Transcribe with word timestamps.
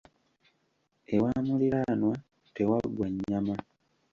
Ewa 1.13 1.29
muliraanwa 1.45 2.15
tewaggwa 2.55 3.07
nnyama. 3.11 3.55